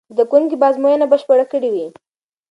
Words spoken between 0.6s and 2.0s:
به ازموینه بشپړه کړې وي.